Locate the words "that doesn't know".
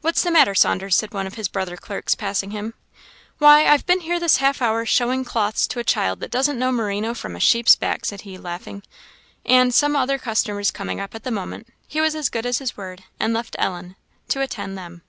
6.18-6.72